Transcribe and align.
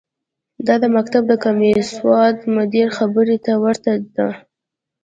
دا 0.67 0.75
د 0.83 0.85
مکتب 0.95 1.23
د 1.27 1.33
کمسواده 1.43 2.43
مدیر 2.57 2.87
خبرې 2.97 3.37
ته 3.45 3.53
ورته 3.63 3.91
ده. 4.15 4.29